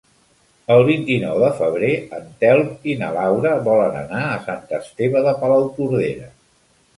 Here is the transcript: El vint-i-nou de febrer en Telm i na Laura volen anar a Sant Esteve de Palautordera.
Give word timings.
El 0.75 0.79
vint-i-nou 0.85 1.35
de 1.43 1.49
febrer 1.59 1.91
en 2.19 2.25
Telm 2.43 2.71
i 2.93 2.95
na 3.01 3.11
Laura 3.19 3.53
volen 3.69 4.01
anar 4.01 4.23
a 4.31 4.41
Sant 4.49 4.65
Esteve 4.79 5.23
de 5.29 5.37
Palautordera. 5.45 6.33